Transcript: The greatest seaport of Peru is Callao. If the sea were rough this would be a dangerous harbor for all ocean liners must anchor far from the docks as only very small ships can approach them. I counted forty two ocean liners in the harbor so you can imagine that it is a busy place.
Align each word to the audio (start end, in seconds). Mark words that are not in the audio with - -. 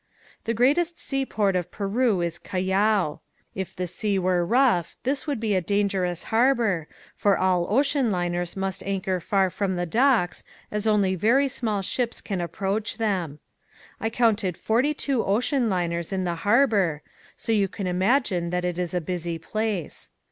The 0.45 0.55
greatest 0.55 0.97
seaport 0.97 1.55
of 1.55 1.69
Peru 1.69 2.21
is 2.21 2.39
Callao. 2.39 3.19
If 3.53 3.75
the 3.75 3.85
sea 3.85 4.17
were 4.17 4.43
rough 4.43 4.97
this 5.03 5.27
would 5.27 5.39
be 5.39 5.53
a 5.53 5.61
dangerous 5.61 6.23
harbor 6.33 6.87
for 7.15 7.37
all 7.37 7.67
ocean 7.69 8.09
liners 8.09 8.57
must 8.57 8.81
anchor 8.81 9.19
far 9.19 9.51
from 9.51 9.75
the 9.75 9.85
docks 9.85 10.43
as 10.71 10.87
only 10.87 11.13
very 11.13 11.47
small 11.47 11.83
ships 11.83 12.19
can 12.19 12.41
approach 12.41 12.97
them. 12.97 13.37
I 13.99 14.09
counted 14.09 14.57
forty 14.57 14.95
two 14.95 15.23
ocean 15.23 15.69
liners 15.69 16.11
in 16.11 16.23
the 16.23 16.33
harbor 16.49 17.03
so 17.37 17.51
you 17.51 17.67
can 17.67 17.85
imagine 17.85 18.49
that 18.49 18.65
it 18.65 18.79
is 18.79 18.95
a 18.95 19.01
busy 19.01 19.37
place. 19.37 20.09